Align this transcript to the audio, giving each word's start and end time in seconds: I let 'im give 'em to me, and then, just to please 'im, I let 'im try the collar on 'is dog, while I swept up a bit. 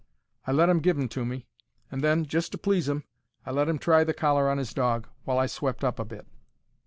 I 0.47 0.51
let 0.51 0.67
'im 0.67 0.79
give 0.79 0.97
'em 0.97 1.07
to 1.09 1.23
me, 1.23 1.45
and 1.91 2.03
then, 2.03 2.25
just 2.25 2.51
to 2.53 2.57
please 2.57 2.89
'im, 2.89 3.03
I 3.45 3.51
let 3.51 3.69
'im 3.69 3.77
try 3.77 4.03
the 4.03 4.15
collar 4.15 4.49
on 4.49 4.57
'is 4.57 4.73
dog, 4.73 5.05
while 5.25 5.37
I 5.37 5.45
swept 5.45 5.83
up 5.83 5.99
a 5.99 6.05
bit. 6.05 6.25